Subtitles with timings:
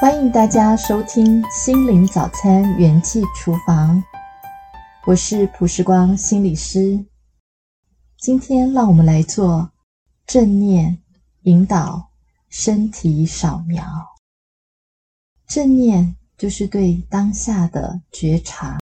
[0.00, 4.00] 欢迎大家收听心灵早餐元气厨房，
[5.04, 7.04] 我是朴时光心理师。
[8.16, 9.68] 今天让我们来做
[10.24, 10.96] 正念
[11.42, 12.10] 引导
[12.48, 13.84] 身体扫描。
[15.48, 18.78] 正念就是对当下的觉察。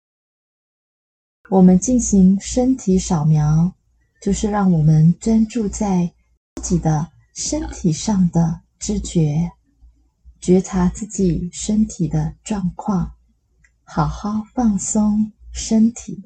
[1.50, 3.72] 我们进行身体扫描，
[4.22, 6.08] 就是让我们专注在
[6.54, 9.50] 自己的身体上的知觉。
[10.40, 13.12] 觉察自己身体的状况，
[13.85, 16.25] 好好放松身体。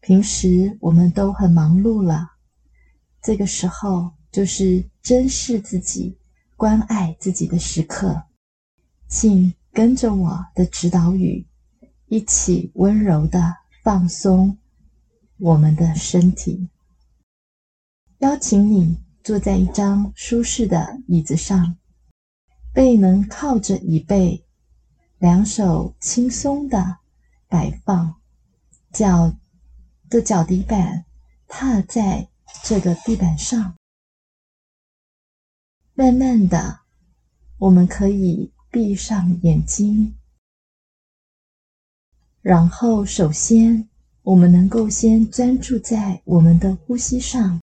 [0.00, 2.32] 平时我们都很忙碌了，
[3.22, 6.18] 这个时候就是珍视自己、
[6.56, 8.24] 关爱自己的时刻。
[9.06, 11.46] 请跟着我的指导语，
[12.06, 13.54] 一起温柔的
[13.84, 14.58] 放松
[15.36, 16.68] 我们的身体。
[18.18, 21.76] 邀请你坐在一张舒适的椅子上。
[22.78, 24.44] 背能靠着椅背，
[25.18, 26.98] 两手轻松地
[27.48, 28.14] 摆放，
[28.92, 29.34] 脚
[30.08, 31.04] 的脚底板
[31.48, 32.28] 踏在
[32.62, 33.74] 这个地板上。
[35.94, 36.78] 慢慢的，
[37.58, 40.14] 我们可以闭上眼睛，
[42.40, 43.88] 然后首先，
[44.22, 47.60] 我们能够先专注在我们的呼吸上。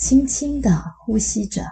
[0.00, 1.62] 轻轻地呼吸着，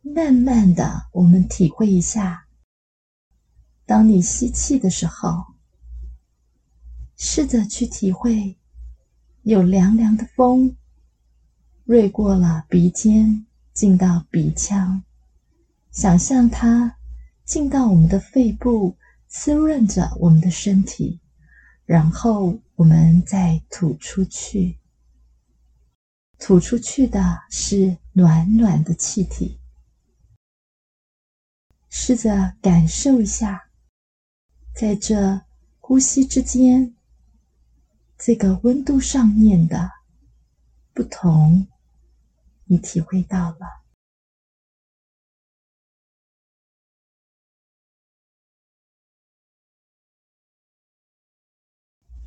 [0.00, 2.46] 慢慢的，我们体会一下，
[3.84, 5.44] 当你吸气的时候，
[7.16, 8.56] 试着去体会，
[9.42, 10.76] 有凉凉的风，
[11.84, 15.02] 掠过了鼻尖，进到鼻腔，
[15.90, 16.96] 想象它
[17.44, 18.96] 进到我们的肺部，
[19.26, 21.18] 滋润着我们的身体。
[21.84, 24.78] 然后我们再吐出去，
[26.38, 29.58] 吐出去的是暖暖的气体。
[31.88, 33.70] 试着感受一下，
[34.74, 35.42] 在这
[35.78, 36.94] 呼吸之间，
[38.16, 39.90] 这个温度上面的
[40.94, 41.66] 不同，
[42.64, 43.81] 你体会到了。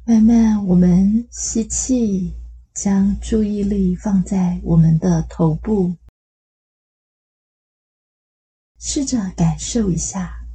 [0.07, 2.35] 慢慢，我们吸气，
[2.75, 5.95] 将注意力放在我们的头部，
[8.77, 10.45] 试着感受一下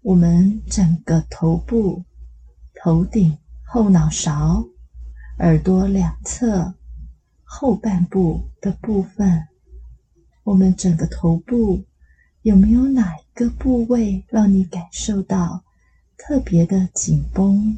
[0.00, 2.02] 我们整个头部、
[2.82, 4.66] 头顶、后脑勺、
[5.40, 6.72] 耳朵两侧、
[7.44, 9.48] 后半部的部分。
[10.44, 11.84] 我们整个头部
[12.40, 15.62] 有没有哪一个部位让你感受到
[16.16, 17.76] 特别的紧绷？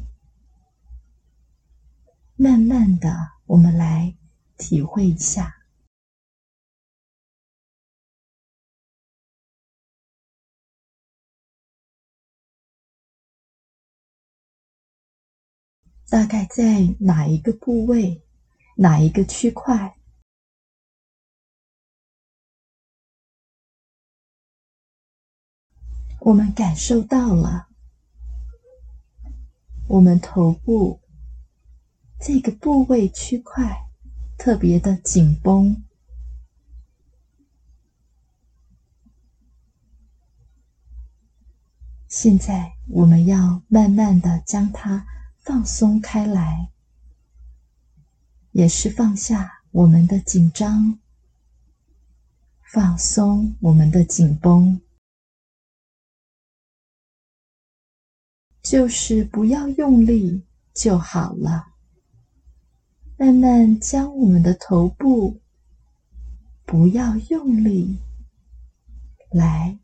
[2.43, 4.15] 慢慢的，我们来
[4.57, 5.59] 体会一下。
[16.09, 18.23] 大概在哪一个部位，
[18.77, 19.95] 哪一个区块？
[26.21, 27.67] 我们感受到了，
[29.87, 31.00] 我们头部。
[32.23, 33.89] 这个部位区块
[34.37, 35.83] 特别的紧绷，
[42.07, 45.07] 现在我们要慢慢的将它
[45.39, 46.69] 放松开来，
[48.51, 50.99] 也是放下我们的紧张，
[52.61, 54.79] 放松我们的紧绷，
[58.61, 61.70] 就是不要用力就好了。
[63.23, 65.39] 慢慢将我们的头部，
[66.65, 67.99] 不要用力，
[69.29, 69.77] 来，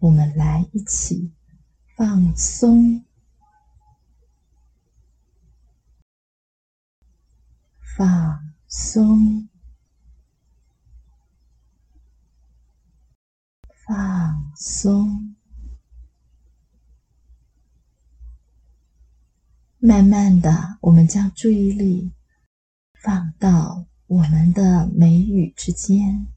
[0.00, 1.30] 我们来一起
[1.96, 3.04] 放松，
[7.96, 9.48] 放松，
[13.86, 15.36] 放松，
[19.78, 22.10] 慢慢的，我们将注意力。
[23.02, 26.28] 放到我们的眉宇之间，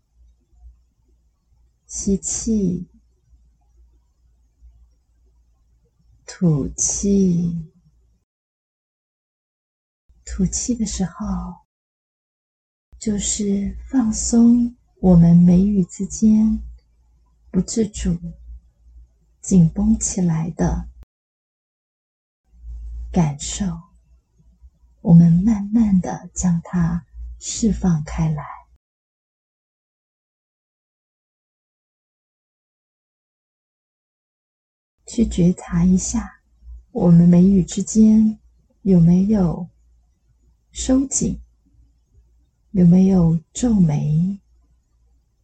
[1.85, 2.88] 吸气，
[6.25, 7.71] 吐气，
[10.25, 11.67] 吐气的时候，
[12.97, 16.63] 就是放松我们眉宇之间
[17.51, 18.17] 不自主
[19.39, 20.89] 紧绷起来的
[23.12, 23.65] 感受，
[25.05, 27.05] 我们慢慢的将它
[27.39, 28.43] 释放开来，
[35.05, 36.41] 去觉察一下，
[36.91, 38.39] 我们眉宇之间
[38.81, 39.69] 有没有
[40.71, 41.39] 收紧，
[42.71, 44.39] 有没有皱眉，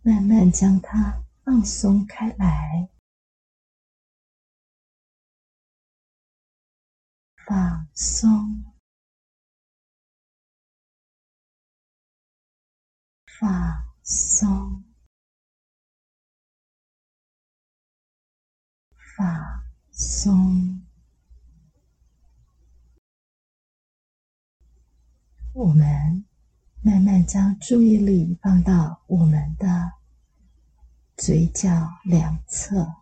[0.01, 2.89] 慢慢将它放松开来。
[7.45, 8.70] 放松，
[13.41, 13.49] 放
[14.03, 14.83] 松，
[19.17, 20.83] 放松。
[25.53, 26.23] 我们
[26.83, 29.93] 慢慢将注意力放到我们的
[31.17, 32.93] 嘴角两侧，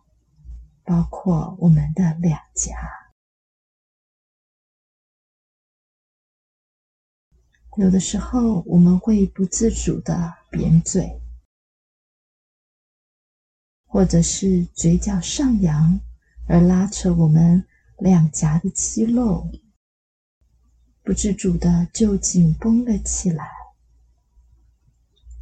[0.84, 2.99] 包括我们的两颊。
[7.80, 11.18] 有的时候，我们会不自主的扁嘴，
[13.86, 15.98] 或者是嘴角上扬
[16.46, 17.64] 而拉扯我们
[17.96, 19.50] 两颊的肌肉，
[21.02, 23.48] 不自主的就紧绷了起来。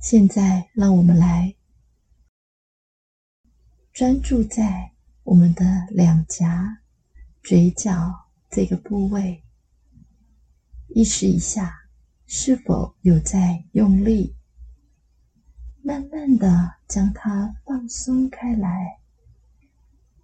[0.01, 1.57] 现在，让我们来
[3.93, 4.93] 专注在
[5.25, 6.83] 我们的两颊、
[7.43, 9.43] 嘴角这个部位，
[10.95, 11.88] 意识一下。
[12.31, 14.37] 是否有在用力？
[15.83, 19.01] 慢慢的将它放松开来，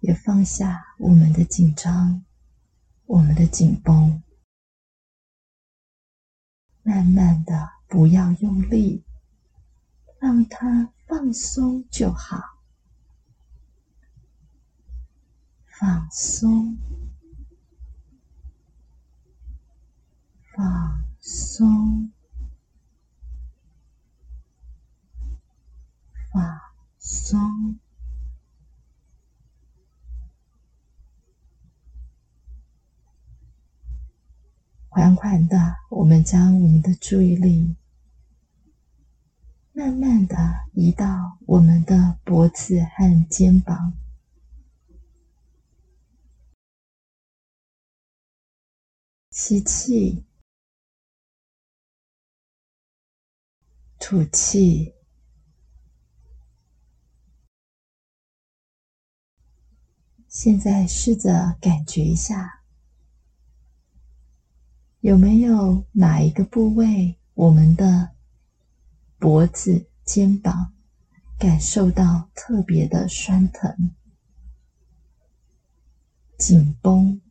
[0.01, 2.23] 也放下我们的紧张，
[3.07, 4.21] 我们的紧绷。
[6.83, 9.03] 慢慢的，不要用力，
[10.19, 12.39] 让它放松就好。
[15.65, 16.77] 放松，
[35.47, 37.75] 的，我们将我们的注意力
[39.73, 40.35] 慢慢的
[40.73, 43.93] 移到我们的脖子和肩膀，
[49.31, 50.23] 吸气。
[53.97, 54.93] 吐气。
[60.29, 62.64] 现在试着感觉一下，
[65.05, 68.15] 有没有哪一个部位，我们的
[69.19, 70.73] 脖子、肩膀
[71.37, 73.93] 感受到特别的酸疼、
[76.39, 77.21] 紧绷、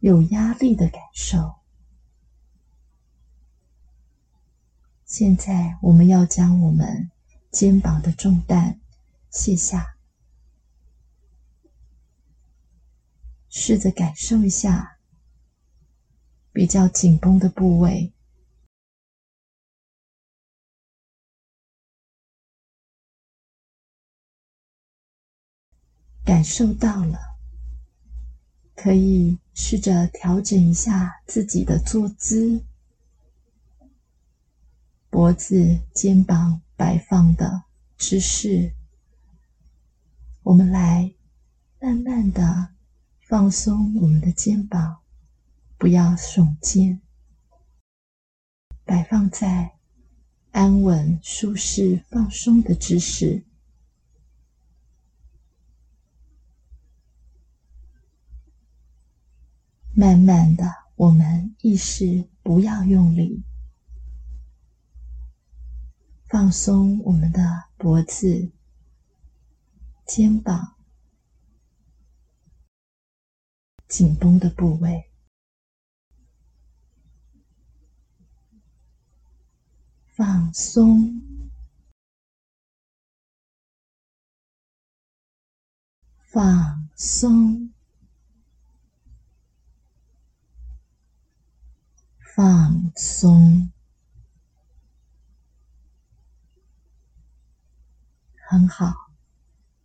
[0.00, 1.54] 有压力的感受？
[5.06, 7.10] 现在我们要将我们
[7.50, 8.78] 肩膀的重担
[9.30, 9.96] 卸下，
[13.48, 14.95] 试着感受一下
[16.56, 18.10] 比较紧绷的部位，
[26.24, 27.18] 感受到了，
[28.74, 32.64] 可以试着调整一下自己的坐姿。
[35.10, 37.64] 脖子、肩膀摆放的
[37.98, 38.72] 姿势，
[40.42, 41.12] 我们来
[41.78, 42.74] 慢慢的
[43.20, 45.02] 放松我们的肩膀，
[45.78, 47.00] 不要耸肩，
[48.84, 49.76] 摆放在
[50.52, 53.44] 安稳、舒适、放松的姿势。
[59.92, 60.64] 慢慢的，
[60.94, 63.44] 我们意识不要用力。
[66.28, 68.50] 放松我们的脖子、
[70.04, 70.76] 肩膀
[73.88, 75.10] 紧绷的部位，
[80.16, 81.20] 放松，
[86.32, 87.70] 放松，
[92.34, 93.70] 放松。
[98.48, 98.94] 很好，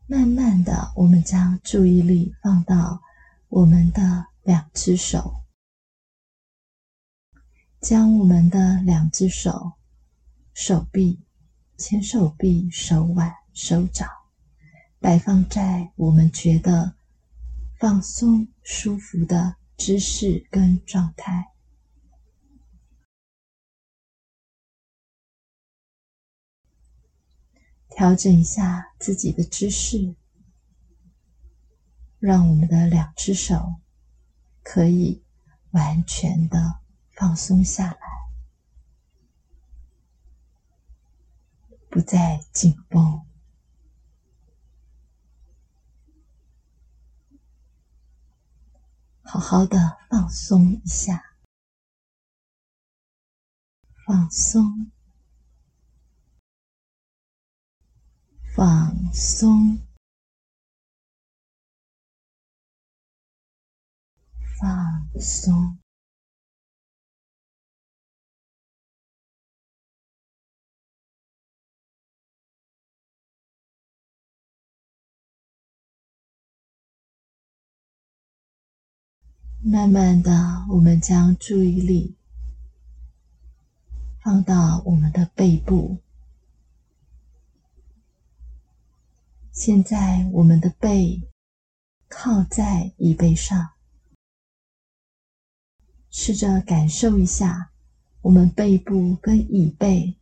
[0.08, 3.02] 慢慢的，我们将注意力放到
[3.50, 5.44] 我们的两只手，
[7.82, 9.74] 将我们的两只手、
[10.64, 11.20] 手臂、
[11.76, 14.08] 前手臂、手腕、手掌
[15.00, 16.94] 摆放在我们觉得
[17.80, 21.48] 放松、舒服的姿势跟状态，
[27.90, 30.14] 调整一下自己的姿势，
[32.20, 33.78] 让我们的两只手
[34.62, 35.24] 可以
[35.72, 36.82] 完全的
[37.16, 38.21] 放松下来，
[42.02, 43.28] 不再紧绷。
[49.22, 51.36] 好好的放松一下，
[54.08, 54.92] 放松，
[58.56, 59.78] 放松，
[64.60, 65.81] 放松。
[79.64, 82.16] 慢慢的，我们将注意力
[84.20, 86.00] 放到我们的背部。
[89.52, 91.22] 现在，我们的背
[92.08, 93.74] 靠在椅背上，
[96.10, 97.70] 试着感受一下
[98.22, 100.16] 我们背部跟椅背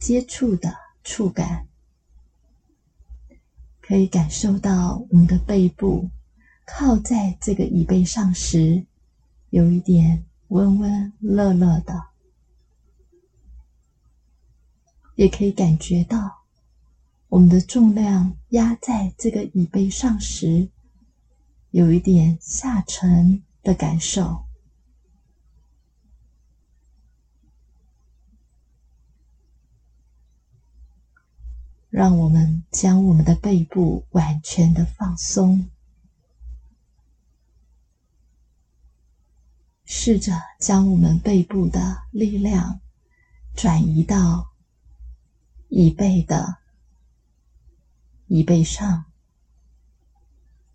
[0.00, 1.68] 接触的触感，
[3.80, 6.10] 可以感受到我们的背部。
[6.64, 8.86] 靠在这个椅背上时，
[9.50, 12.06] 有一点温温热热的，
[15.14, 16.42] 也可以感觉到
[17.28, 20.68] 我们的重量压在这个椅背上时，
[21.70, 24.44] 有一点下沉的感受。
[31.90, 35.68] 让我们将我们的背部完全的放松。
[39.84, 42.80] 试着将我们背部的力量
[43.54, 44.52] 转移到
[45.68, 46.56] 椅背的
[48.26, 49.04] 椅背上，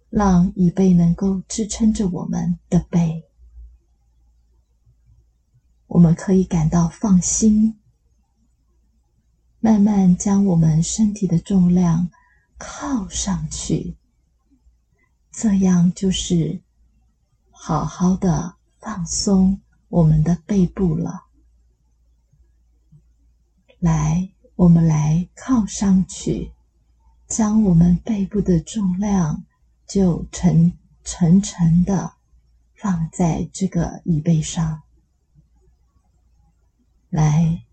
[0.09, 3.25] 让椅背能够支撑着我们的背。
[5.87, 7.79] 我们可以感到放心，
[9.59, 12.11] 慢慢将我们身体的重量
[12.59, 13.97] 靠上去，
[15.31, 16.61] 这样就是
[17.49, 18.58] 好好的。
[18.79, 21.25] 放松我们的背部了。
[23.79, 26.51] 来，我们来靠上去，
[27.27, 29.45] 将我们背部的重量
[29.85, 32.13] 就沉沉沉的
[32.75, 34.81] 放在这个椅背上。
[37.09, 37.65] 来，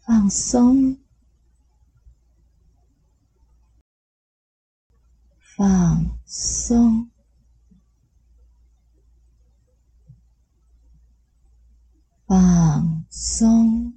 [0.00, 0.98] 放松，
[5.38, 7.11] 放松。
[12.32, 13.92] 放松，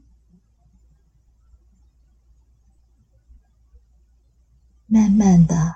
[4.87, 5.73] 慢慢的，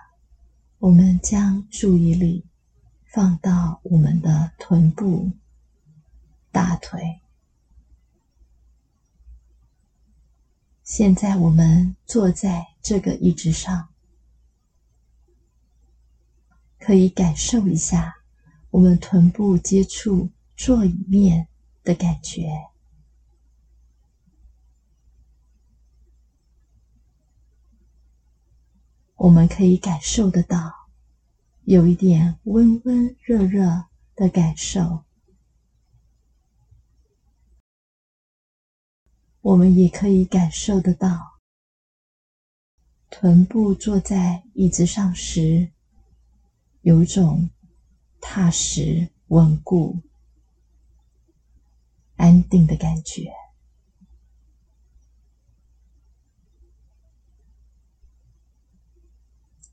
[0.80, 2.46] 我们将注意力
[3.06, 5.32] 放到我们的臀部、
[6.52, 7.22] 大腿。
[10.84, 13.88] 现在我们坐在这个椅子上，
[16.78, 18.18] 可以感受一下
[18.70, 21.48] 我们臀部接触座椅面
[21.90, 22.70] 的感觉，
[29.16, 30.72] 我们可以感受得到，
[31.64, 35.04] 有一点温温热热的感受。
[39.42, 41.40] 我们也可以感受得到，
[43.10, 45.72] 臀部坐在椅子上时，
[46.82, 47.50] 有种
[48.22, 49.98] 踏实稳固。
[52.20, 53.34] 安定的感觉，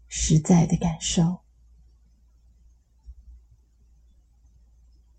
[0.07, 1.41] 实在的感受，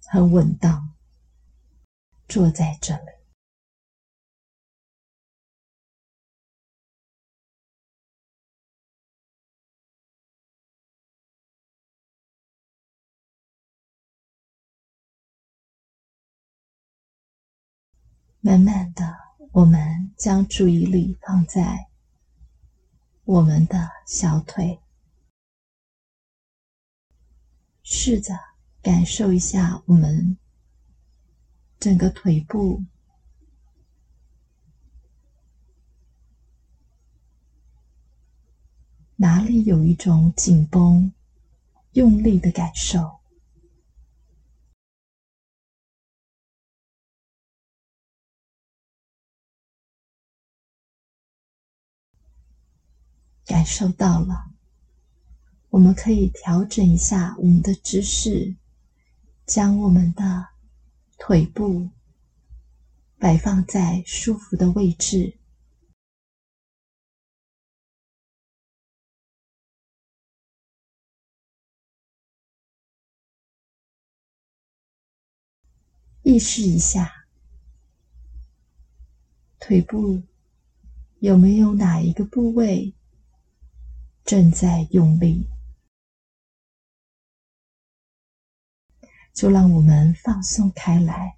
[0.06, 0.96] 很稳当，
[2.30, 3.17] 坐在这里。
[18.48, 19.14] 慢慢的，
[19.52, 21.90] 我们将注意力放在
[23.26, 24.80] 我们的小腿，
[27.84, 28.34] 试着
[28.82, 30.38] 感受一下我们
[31.78, 32.86] 整个腿部
[39.18, 41.12] 哪里有一种紧绷、
[41.92, 43.17] 用力的感受。
[53.48, 54.52] 感受到了，
[55.70, 58.58] 我们可以调整一下我们的姿势，
[59.46, 60.50] 将我们的
[61.18, 61.90] 腿部
[63.18, 65.38] 摆放在舒服的位置。
[76.24, 77.26] 意识一下，
[79.58, 80.22] 腿部
[81.20, 82.94] 有没有哪一个部位
[84.28, 85.48] 正在用力？
[89.34, 91.38] 就让我们放松开来，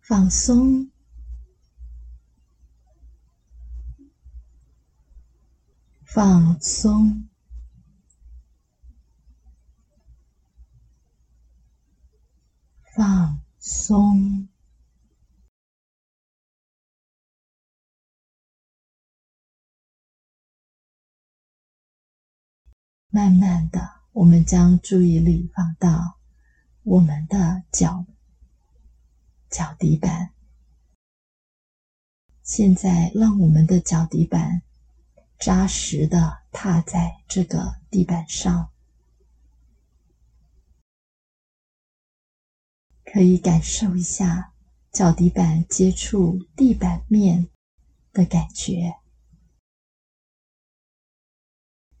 [0.00, 0.92] 放松。
[6.04, 7.28] 放松，
[12.94, 14.46] 放松。
[23.08, 26.18] 慢慢的，我们将注意力放到
[26.82, 28.04] 我们的脚
[29.48, 30.34] 脚底板。
[32.42, 34.60] 现在，让我们的脚底板。
[35.38, 38.73] 扎实的踏在这个地板上，
[43.14, 44.52] 可以感受一下
[44.90, 47.48] 脚底板接触地板面
[48.12, 48.92] 的感觉。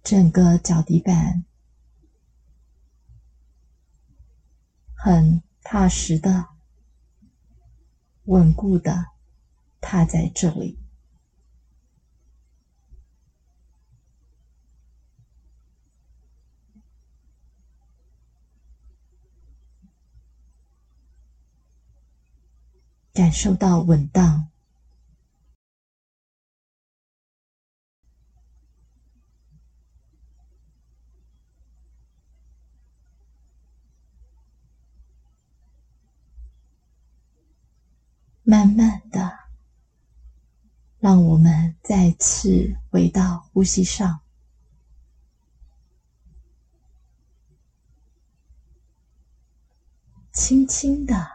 [0.02, 1.44] 整个脚底板
[4.92, 6.48] 很踏实的、
[8.24, 9.12] 稳固的
[9.80, 10.83] 踏在这里。
[23.14, 24.48] 感受到稳当，
[38.42, 39.38] 慢慢的，
[40.98, 44.22] 让我们再次回到呼吸上，
[50.32, 51.33] 轻轻的。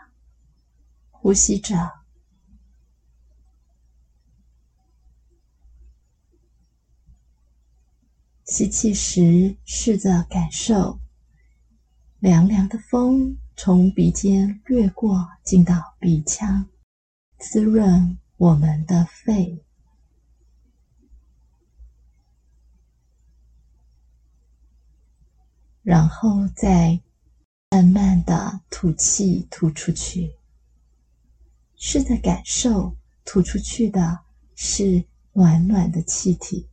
[1.21, 1.75] 呼吸着，
[8.45, 11.01] 吸气时，试着感受
[12.19, 16.69] 凉凉的风从鼻尖掠过，进到鼻腔，
[17.37, 19.61] 滋润我们的肺。
[25.83, 27.01] 然后再
[27.71, 30.38] 慢慢的吐气，吐出去。
[31.81, 34.19] 试着感受吐出去的
[34.53, 36.67] 是暖暖的气体。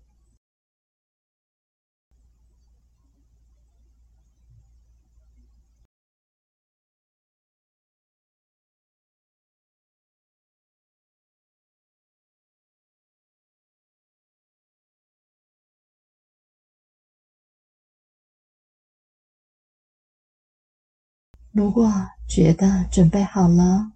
[21.52, 21.90] 如果
[22.28, 23.95] 觉得准备好了，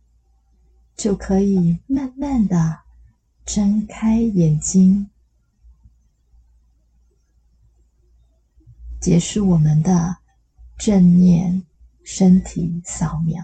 [1.00, 2.80] 就可以慢慢的
[3.46, 5.08] 睁开眼睛，
[9.00, 10.18] 结束我们的
[10.76, 11.64] 正念
[12.04, 13.42] 身体扫描。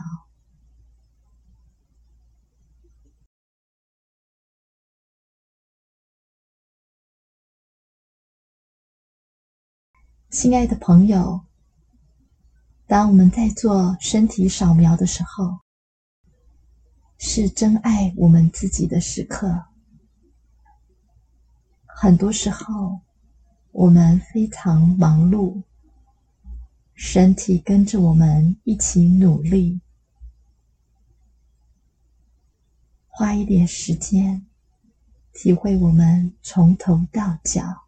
[10.28, 11.40] 亲爱的朋友，
[12.86, 15.65] 当我们在做身体扫描的时候，
[17.18, 19.64] 是真爱我们自己的时刻。
[21.86, 23.00] 很多时候，
[23.72, 25.62] 我们非常忙碌，
[26.94, 29.80] 身体跟着我们一起努力。
[33.08, 34.44] 花一点时间，
[35.32, 37.86] 体会我们从头到脚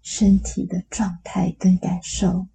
[0.00, 2.46] 身体的状态跟感受。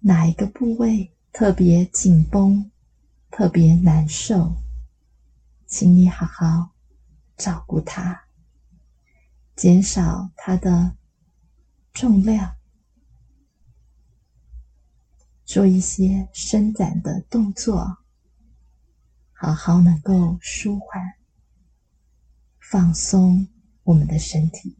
[0.00, 2.71] 哪一个部位特别紧绷？
[3.32, 4.54] 特别难受，
[5.66, 6.74] 请你好好
[7.34, 8.24] 照顾它，
[9.56, 10.98] 减少它的
[11.94, 12.56] 重量，
[15.46, 17.96] 做一些伸展的动作，
[19.32, 21.14] 好好能够舒缓、
[22.60, 23.48] 放松
[23.82, 24.76] 我们的身体。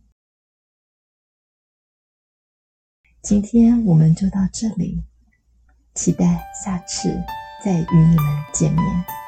[3.22, 5.02] 今天我们就到这里。
[5.94, 7.41] 期待下次。
[7.64, 9.21] 再与你们见面。